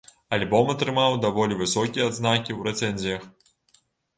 Альбом 0.37 0.71
атрымаў 0.73 1.17
даволі 1.27 1.59
высокія 1.61 2.07
адзнакі 2.13 2.51
ў 2.57 2.61
рэцэнзіях. 2.69 3.29